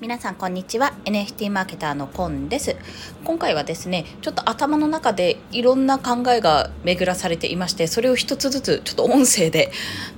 [0.00, 0.94] 皆さんこんにちは。
[1.04, 2.74] NFT マーケターのコンです。
[3.22, 9.70] 今回はですねちょっと頭の中でいろんな考えが巡らされていましてそれを一つずつちょっと音声で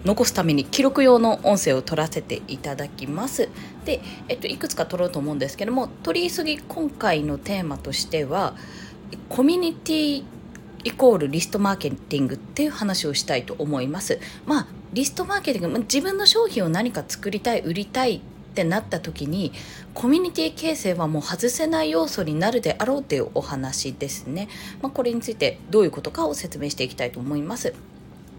[0.05, 3.49] 残すために記録用の音声を取らせていただきます。
[3.85, 8.55] で、えっと、いくつか取ろうと思うんですけども取り急ぎ今回のテーマとしては
[9.29, 10.25] コミュニティ
[10.85, 14.21] イコールリストマーケティングっていう話をしたいと思います。
[14.47, 19.53] まあリストマーケティング自分の商品を何か作りたい売りたいってなった時に
[19.95, 24.49] コミュニティ形成はもう外せない要素になるであろうというお話ですね、
[24.83, 27.75] まあ、これについてどういうことかを説明していきたいと思います。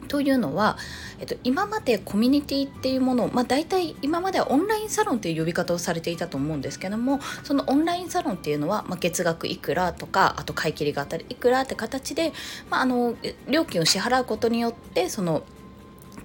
[0.10, 0.78] というのは、
[1.20, 12.32] えっと、今までコミュニティっていうものを、まあ、大体今まではオンラインサロンという呼び方をされていたと思うんですけどもそのオンラインサロンっていうのは、まあ、月額いくらとかあと買い切りがあったりいくらって形で、
[12.70, 13.16] まあ、あの
[13.50, 15.42] 料金を支払うことによってその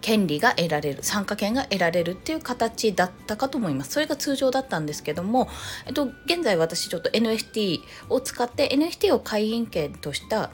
[0.01, 3.93] 権利が得られる参加権が得られるっていう形だったかと思います。
[3.93, 5.49] それが通常だったんですけども、
[5.87, 10.51] えっと、現在私ちょっと NFT を使って NFT を会員権とした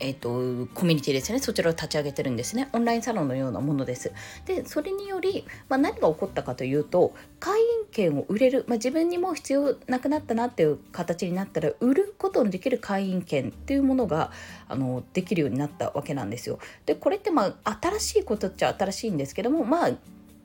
[0.00, 1.38] えーと、コミュニティですね。
[1.38, 2.68] そちらを立ち上げてるんですね。
[2.72, 4.12] オンラインサロンのようなものです。
[4.46, 14.30] でそれにより、まあ、何が起こったかというと会員権を売れる、まあ、自分にも必要なくなったなっていう形になったら売ることのできる会員権っていうものが
[14.68, 16.58] あのできるようになったわけなんですよ。
[16.86, 19.90] でこれってまあ新しいことっちゃ新しいんですけどもまあ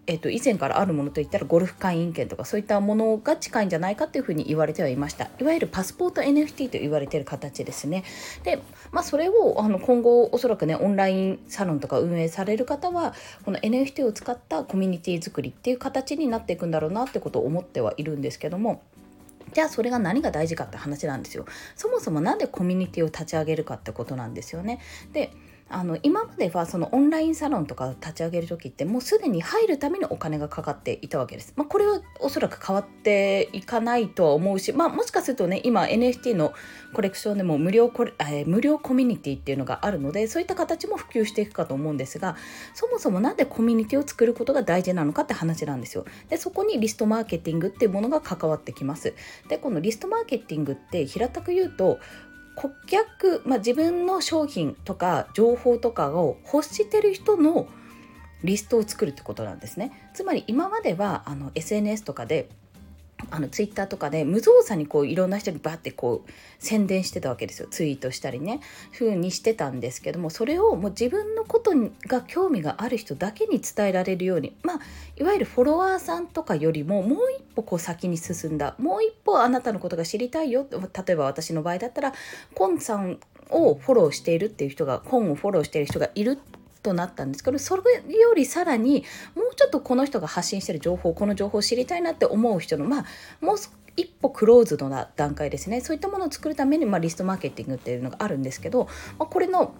[0.05, 5.29] えー、と以前からあるものといったらゴルフ会員権とかそういったものが近いんじゃないかというふうに言われてはいました。
[5.39, 8.03] いわゆるパスポート NFT と言われている形ですね。
[8.43, 13.13] で、まあ、それをあの今後おそらくねオンラインサロンとか運営される方は
[13.45, 18.81] この NFT を使ったコミュニティ作りっていう形になっていくんだろうなってことを思ってはいるんですけども。
[19.53, 21.45] じゃあそれが何が大事かって話なんですよ。
[21.75, 24.79] そもそも何でコミュニティを立ち上げるかってことなんですよね。
[25.13, 25.31] で
[25.69, 31.53] あの今まではそのオンラインサロンとか立ち上げる時ってもうすでに入るためにお金がかかっていたわけです。
[31.55, 36.53] まあ、これはおそらく変わっていかないとは思うし、まあ、もしかするとね今 NFT の
[36.93, 42.35] コレクションでも無料コえー、無料コミュニティっていうのがあるのでそういった形も普及していくかと思うんですが
[42.73, 46.05] そもそも何でコミュニティを作ることが大事なのかって話なんですよ。
[46.29, 49.13] でそこにリストマーケティングっていうものが関わってきます。
[49.47, 51.99] でこのリストマーケティングって平たく言うと
[52.55, 57.67] 顧客、まあ、自分の商品とか情報とかを欲してる人の
[58.43, 60.09] リストを作るってことなんですね。
[60.13, 62.49] つまり今まではあの SNS とかで
[63.33, 67.67] あのツイッターとかで無造作にこういろんな人にバッてこう宣伝してたわけですよ。
[67.67, 68.59] ツイートしたりね。
[68.91, 71.71] 風にしてたんですけどもそれをもう自分のこと
[72.07, 74.79] が興味がある人だけに伝えられるようにまあ
[75.17, 78.75] いわゆるフォロワーさんとかよりももう一歩こう先に進んだ。
[78.77, 80.67] もう一歩あなたのことが知りたいよ。
[80.71, 82.13] 例えば私の場合だったら
[82.53, 87.81] コンさんをフォローしているっていう人がコンをフォローしている人がいるってとなったんですけどそれ
[88.15, 89.03] よりさらに
[89.35, 93.05] もうちょっとこの人が発信してる情報この情報を知りたいなって思う人のまあ
[93.41, 93.57] もう
[93.95, 98.85] 一歩クローズドな段階ですねそういったものを作るために、まあ、リストマーケティングっていうのがあるんですけど、
[99.17, 99.73] まあ、これの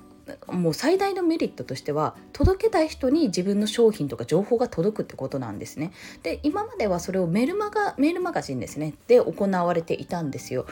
[0.48, 5.92] もう最大のメリットとしては届けたい人に自分の商品とか情報が届くってことなんですね。
[6.22, 10.66] で今まではそれをメルマガメールマガジンですねで行われていたんですよ。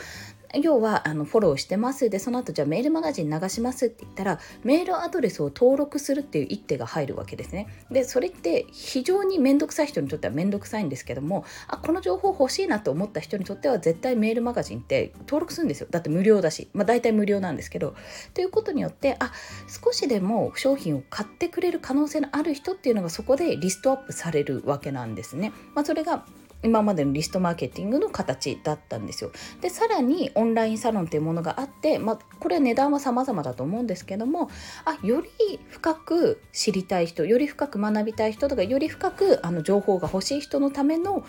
[0.56, 2.10] 要はあのフォローしてます。
[2.10, 7.68] でその後じゃあメールマガジン流しますって言ったらメールアドレスを登録するっていう一手が入るわけですね。
[7.92, 15.88] でそれって非常に面倒くさい人にとっては面倒くさいんですけどもあこの情報欲しいなと思った人にとっては絶対メールマガジンって登録するんですよ。
[15.90, 16.70] だって無料だし。
[16.74, 17.96] まあ大体無料なんですけど。
[18.34, 19.32] ということによってあ
[19.68, 26.26] 少しでも商品を買ってくれる可能性のある人っていうのがそこでリストアップされるわけなんですね、まあ、それが
[26.64, 29.32] 今までのリストマーケティングの形だったんですよ。
[29.62, 34.50] でさらにオンラインサロンっていうものがあって、まあ、これは値段は様々だと思うんですけども
[34.86, 41.26] あより深く知りたい人より深く学びたい人とかより深くあの情報が欲しい人のための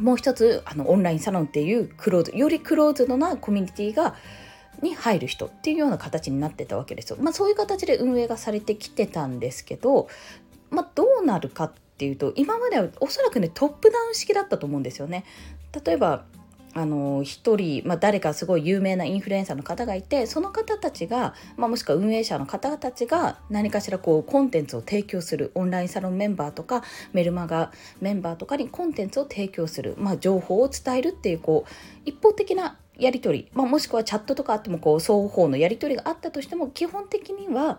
[0.00, 4.16] もう一つあのオンラインサロンっていうクローズよりクローズドなコミュニティが
[4.82, 7.16] に入る人っていうような形になってたわけですよ。
[7.20, 10.08] まあ、そういう形で運営がされてきてたんですけど、
[10.70, 15.24] まあ、どうなるかっっていうと今まではおそらくねトップダウン式だったと思うんですよね。
[15.84, 16.24] 例えば
[16.74, 26.82] あの1人、まあ、誰かすごい有名なインフルエンサーの方がいてその方たちが、まあ、もしくは運営者の方たちが何かしらこうコンテンツを提供するオンラインサロンメンバーとか
[27.14, 27.72] メルマガ
[28.02, 31.70] メンバーとかにコンテンツを提供する、まあ、情報を伝えるっていうこう
[32.04, 37.78] 一方的なやり取り、まあ、もしくはチャットとかあってもこう双方のやり取りがあったとしても基本的には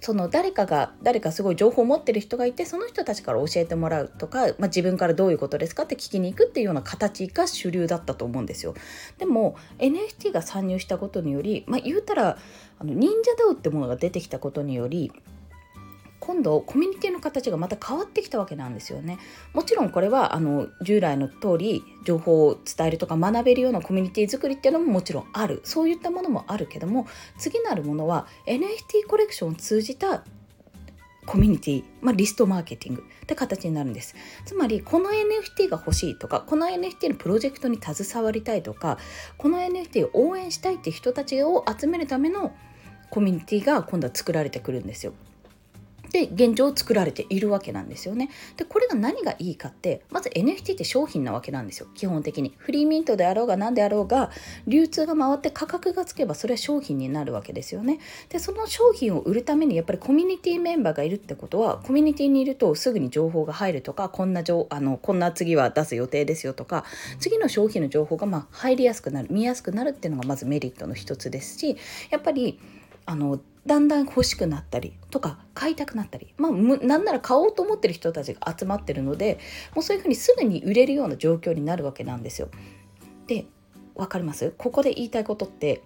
[0.00, 8.74] その誰かが誰かすごい情報を持ってる人がいてその人たちから教えてもらうとか、まあ、自分からどういうことですかって聞きに行くっていうような形が主流だったと思うんですよ。
[9.18, 12.38] でも NFT が参入したことにより、まあ、言うたら
[12.78, 15.12] あの忍者ダウってものが出てきたことにより
[16.20, 19.18] 今度コミュニティの形がまた変わってきたわけなんですよね。
[19.52, 27.06] もちろんこれはあの従来の通り情報を伝えるとか学べるようなコミュニティ作りっていうのももちろんあるそういったものもあるけども
[27.38, 30.24] 次なるものは NFT コレクションを通じた
[31.26, 34.14] コミュニティ、まあ、リストマーケティングって形になるんです
[34.44, 38.98] つまりこの NFT が欲しいとかこの NFT のプロジェクトに携わりたいとか
[39.38, 42.54] この NFT を応援したいって人たちを集めるための
[43.10, 45.12] コミュニティが今度は作られてくるんですよ。
[46.14, 48.30] で現状作られているわけなんですよね。
[48.56, 52.54] でこれが何がいいかってまず NFT って商品なわけなんですよ基本的に。
[52.56, 54.30] フリーミントであろうが何であろうが
[54.68, 57.98] 流通が回って価格がつけばそれは商品になるわけですよね。
[58.28, 66.84] でその商品を売るためにやっぱりコミュニティメンバーがいるってことはコミュニティにいるとすぐに情報が入るとかこんな情あのこんな次は出す予定ですよとか
[67.18, 71.76] 次の商品の情報がまあ入りやすくなる見やすくなるっていうのがまずメリットの一つですし
[72.10, 72.60] やっぱり
[73.04, 79.38] あのだんだん欲しくなったりとか買いたくなったりまあなんなら買おうと思ってる人たちが集まってるので
[79.74, 82.48] もうそういうふうにすぐに売れるような状況になるわけなんですよ。
[83.26, 83.46] で
[83.94, 84.52] 分かります？
[84.58, 85.82] ここで言いたいことって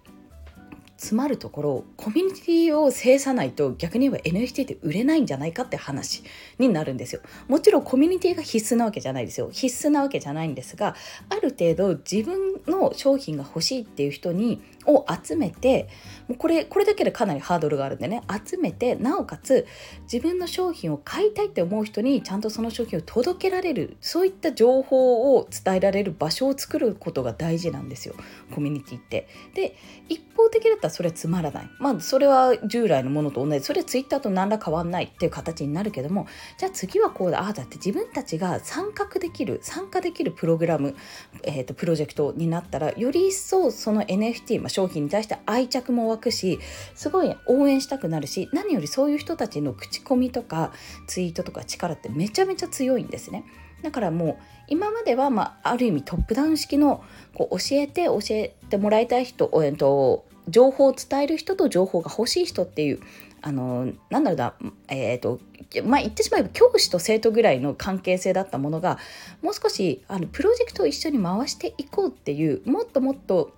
[0.97, 6.23] 詰まるところコミュニティを制さないと逆に言えば NFT って売れないんじゃないかって話
[6.57, 7.21] になるんですよ。
[7.47, 9.49] もちろんコミュニティが必須なわけじゃないですよ。
[9.53, 10.97] 必須なわけじゃないんですが
[11.29, 15.89] ある程度自分の商品が欲しいっていう人にを集めて
[16.27, 18.21] もうこれこれだけでかなりハードルがあるんでね。
[18.47, 19.65] 集めてなおかつ
[20.11, 28.15] 自分の商品を買いたいって思う人にちゃんとその商品を届けられるそういった情報を伝えられる場所を作ることが大事なんですよ。
[28.53, 29.27] コミュニティって。
[29.55, 29.75] で
[30.07, 31.69] 一方的だったらそれはつまらない。
[31.79, 33.63] まあそれは従来のものと同じ。
[33.63, 36.27] それはツイッターと何ら変わんないっていう形になるけども
[36.57, 37.41] じゃあ次はこうだ。
[37.41, 40.95] ああだって自分たちが参画できる参加できるプログラム、
[41.43, 46.59] えーと、プロジェクトになったらより一層その NFT、まあ、商品に対して愛着も湧くし
[46.95, 50.71] すごい応援したくなるし何よりそういう人たちの口コミとか
[51.07, 53.43] ツイートとか力ってめちゃめちゃ強いんですね。
[53.83, 54.37] だからもう
[54.67, 57.03] 今までは、まあ、ある意味トップダウン式の
[57.33, 62.99] こう教えて教えてもらいたい人、えっと、情報を伝える人と情報が欲しい人っていう
[63.41, 64.53] あのなんだろうな
[64.89, 65.39] えっ、と
[65.85, 68.99] まあ言ってしまえば教師と生徒ぐらいの関係性だったものが
[69.41, 73.53] もう少しあのプロジェクトを一緒に回していこうっていうもっともっと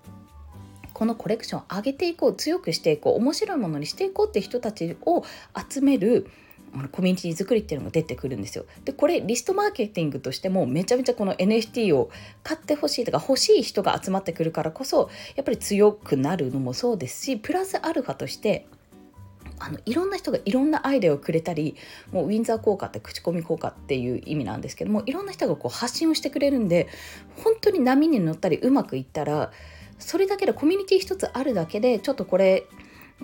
[0.92, 5.24] このコレクションを上げていこう強くしていこう面白いものにしていこうって人たちを
[5.68, 6.28] 集める
[6.90, 8.64] コミュニティ作りっていうのが出てくるんですよ。
[8.84, 12.10] でこれリストマーケティングとしてもめちゃめちゃこの NFT を
[12.42, 18.66] 買ってほしいとか欲しい人が集まってくるからこそやっぱり強くなるのもそうですしプラスアルファとして
[19.58, 21.76] あのいろんな人がいろんなアイデアをくれたり
[22.10, 26.88] もうウィンザー効果って口コミ効果っていう意味なんですけどもいろんな人がこう発信をしてくれるんで
[27.44, 29.52] 本当に波に乗ったりうまくいったら
[30.02, 32.66] それだけでコミュニティ一つあるだけでちょっとこれ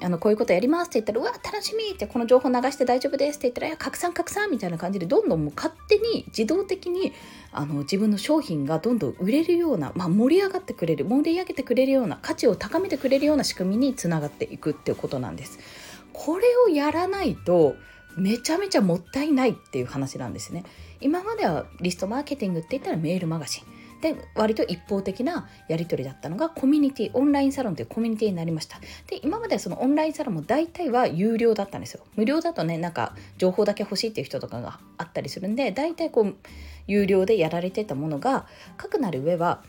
[0.00, 7.12] あのこういうことやりますって言ったら、うわ、楽しみって、この情報流して大丈夫ですって言ったら、いや、拡散拡散みたいな感じで、どんどんもう勝手に自動的に
[7.52, 15.58] あの自分の商品がどんどん売れるような、まあ、盛り上がってくれる、盛り上げてくれるような、価値を高めてくれるような仕組みにつながっていくっていうことなんです。
[16.12, 17.74] これをやらないと、
[18.16, 20.64] めちゃめちゃもったいないっていう話なんですね。
[21.00, 23.77] 今まではリストマーケティングって言ったらメールマガジン。
[24.00, 28.78] で割と一方的なやり取りだったのがコミュニティオンラインサロンというコミュニティになりました。
[29.08, 32.04] で今まではそのオンラインサロンも大体は有料だったんですよ。
[32.14, 36.36] 無料だとねなんか情報だけ欲しいっていう人とかがあったりするんで大体こう
[36.86, 39.62] 有料でやられてたものがかくなる上は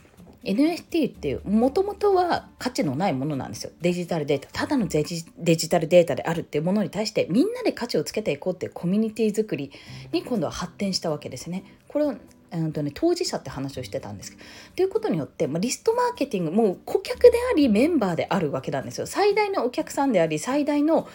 [0.44, 3.72] NFT っていうもともとは価値のないものなんですよ。
[3.82, 4.48] デジタルデータ。
[4.54, 9.72] ただのデジタルデータであるっていうものに対してみんなで価値をつけていこうっていうコミュニティ作り
[10.14, 11.66] に今度は発展したわけですね。
[11.90, 12.16] これを
[12.52, 14.44] うんとね、当事者って話をしてたんですけど
[14.76, 21.08] ということによって、まあ、リストマーケティングもう顧客でありメンバーであるわけなんですよ最大のお客さんであり最大の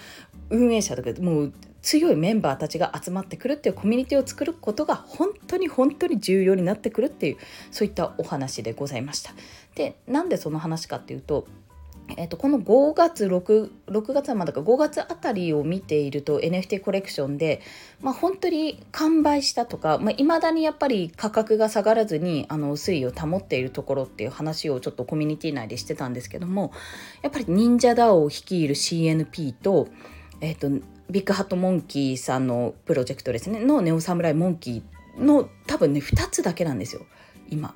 [0.51, 7.37] 運営者とかもう強いメンバーたちが集まってくるっていうコミュニティを作ることが本当に本当に重要になってくるっていう
[7.71, 9.35] そういったお話でございました。
[9.75, 11.47] でなんでその話かっていうと
[12.17, 17.63] えー、とこの5月 6, 6月はまだか5月あたりを見ていると NFT コレクションで、
[18.01, 26.73] まあ、本当に完売したとかいまあ、未だにやっぱり価格が下がらずにあの推移を保っているところっていう話をちょっとコミュニティ内でしてたんですけども
[27.23, 29.89] やっぱり忍者 DAO を率いる CNP と,、
[30.41, 30.69] えーと、
[31.11, 37.03] ビッグハットモンキーさんのプロジェクトですねのネオサムライモンキーの多分ね2つだけなんですよ
[37.49, 37.75] 今。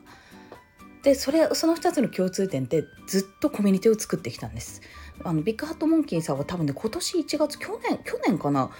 [1.02, 4.83] でそれその2つの共通点ってずっとコミュニティを作ってきたんです。
[5.25, 8.71] あのビッグハットモンキーさんは多分ね今年1月去年去年かな？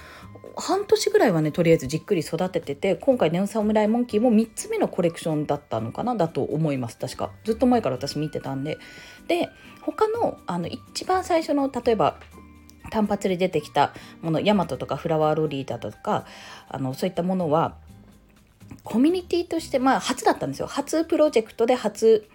[0.57, 6.15] 半年ぐらいはねとりあえずじっくり育ててて今回ネオサムライモンキーも3つ目のコレクションだったのかな？
[6.15, 7.31] だと思います確か。
[7.45, 8.79] ずっと前から私見てたんで。
[9.27, 9.49] で
[9.83, 12.19] 他のあの一番最初の例えば
[12.91, 16.25] 単発で出てきたものヤマトとかフラワーロリーだとか
[16.69, 17.77] あのそういったものは
[18.89, 20.67] コミュニティとしてまあ初だったんですよ。
[20.67, 22.27] 初プロジェクトで初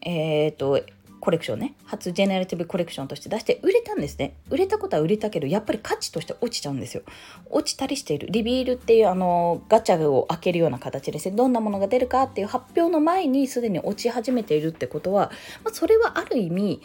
[0.00, 0.80] えっ、ー、と
[1.20, 1.74] コレクションね。
[1.84, 4.34] 初ジェネラティブコレクションとして出して売れたんですね。
[4.50, 7.04] 売れたことは売れたけどやっぱり価値として落ちちゃうんですよ。
[7.48, 8.26] 落ちたりしている。
[8.32, 15.30] リビールっていうあのガチャを開けるような形ですねどんなものが出るかっていう発表の前にすでに落ち始めているってことは、
[15.62, 16.82] まあ、それはある意味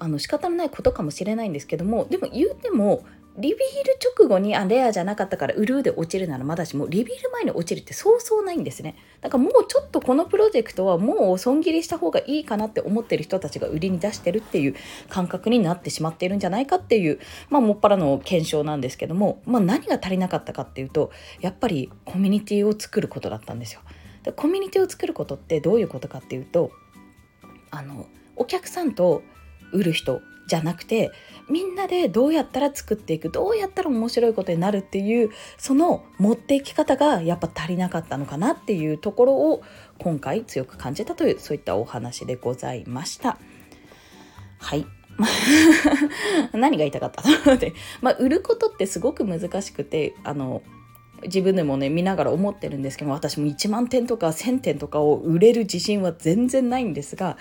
[0.00, 3.04] あの仕方のないことかもしれないんですけどもでも言うても
[3.38, 8.96] リビール直後にあレアじゃなかったからウルーで落ちるならまだしもリビール前に落ちるってそうそうないんですね。
[9.20, 14.74] だからもうちょっとこのプロジェクトはもう損切りした方がいいかなって思ってる人たちが売りに出してるっていう
[15.08, 23.80] 感覚になってしまっているんじゃないかっていうまあもっぱらの検証なんですけども、まあ、何が足りなかったかっていうとやっぱりコミュニティを作ることだったんですよ。
[24.24, 26.72] でコミュニティを作ることってどういうことかっていうと
[27.70, 29.22] あのお客さんと
[29.72, 31.12] 売る人じゃなくて
[31.48, 39.62] みんなでどうやったら作っていくどうやったら面白いことになるっていうその持っていき方がやっぱ足りなかったのかなっていうところを
[39.98, 43.38] 今回強く感じたというそういったお話でございました。
[44.58, 44.86] はい
[46.52, 50.62] 何が言いたかったので、まあ、売ることってすごく難しくてあの
[51.24, 57.36] 自分でもね見ながら思ってるんですけど私も1万点とか1,000点とかを売れる自信は全然ないんですが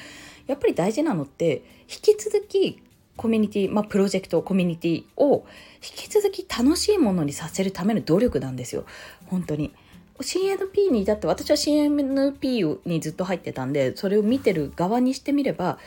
[0.47, 2.81] やっぱり大事なのって引き続き
[3.15, 5.45] コミュニティ、まあ、プロジェクトコミュニティを
[5.77, 8.85] 引き続き楽しいものにさせるための努力なんですよ
[9.25, 9.73] 本当に。
[10.19, 15.77] CNP にだって私は CNP にずっと入ってたんでそれを見てる側にしてみれば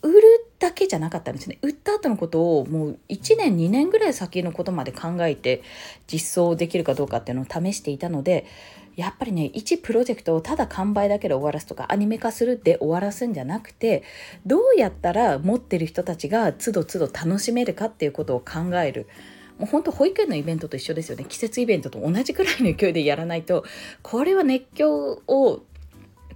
[0.00, 0.22] 売る
[0.60, 5.62] だけじゃなかったんですね売った後のことをもう1年2年ぐらい先のことまで考えて
[6.06, 8.46] 実装できるかどうかっていうのを試していたので
[8.96, 14.02] やっぱりね1プロジェクトをただ完売だけで終わらすとかアニメ化するで終わらすんじゃなくて
[14.46, 19.06] どうやったら持ってる人たちがつどつど楽しめるかっていうことを考える。
[19.58, 21.24] もう本当保育園のイベントと一緒ですよね。
[21.28, 23.64] 季節イベントと同じくらいの勢いでやらないと
[24.02, 25.62] これは熱狂を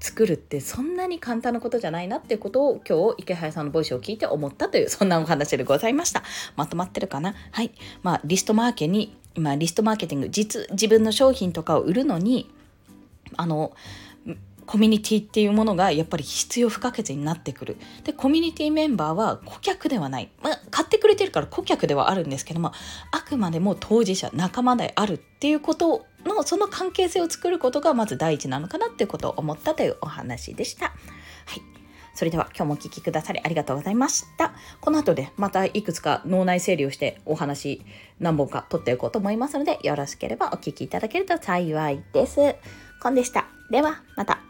[0.01, 6.23] 作るってそんなに簡単なことじゃないなっていうことを今日池原さんのボイスを聞いて思ったというそんなお話でございました。
[6.55, 7.35] まとまってるかな？
[7.51, 7.73] はい。
[8.05, 12.51] まあリストマーケに今リストマーケティング実自分の商品とかを売るのに
[13.37, 13.73] あの
[14.69, 17.79] コミュニティっていうものがやっぱり必要不可欠になってくる。
[18.05, 20.29] で、コミュニティメンバーは顧客ではない。
[20.43, 22.73] まあ、買ってくれてるから顧客ではあるんですけども、
[23.11, 30.93] あくまでも当事者、仲間であるっていうことの、その関係性を作ることがまず第一なのかなっていうことを思ったというお話でした。
[32.19, 34.53] それでは今日もお聴きくださりありがとうございました。
[34.81, 37.81] この後でまたいくつか脳内整理をしてお話
[38.19, 42.57] 何本か取っていこうと思いますのでよろしければお聴きいただけると幸いです。
[43.01, 43.47] コンでした。
[43.71, 44.48] ではまた。